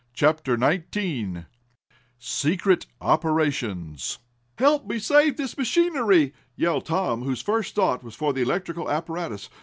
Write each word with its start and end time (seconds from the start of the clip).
CHAPTER 0.15 0.57
XIX 0.57 1.45
SECRET 2.17 2.87
OPERATIONS 3.01 4.17
"Help 4.57 4.87
me 4.87 4.97
save 4.97 5.37
this 5.37 5.55
machinery!" 5.55 6.33
yelled 6.55 6.87
Tom, 6.87 7.21
whose 7.21 7.43
first 7.43 7.75
thought 7.75 8.03
was 8.03 8.15
for 8.15 8.33
the 8.33 8.41
electrical 8.41 8.89
apparatus. 8.89 9.47